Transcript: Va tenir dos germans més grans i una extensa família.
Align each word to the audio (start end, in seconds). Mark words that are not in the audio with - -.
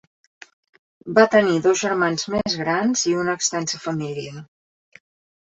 Va 1.19 1.25
tenir 1.35 1.57
dos 1.65 1.77
germans 1.81 2.25
més 2.37 2.57
grans 2.63 3.05
i 3.13 3.15
una 3.27 3.37
extensa 3.41 3.83
família. 3.87 4.45